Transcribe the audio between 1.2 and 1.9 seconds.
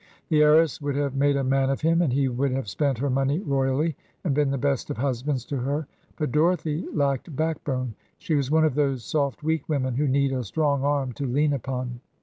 a man of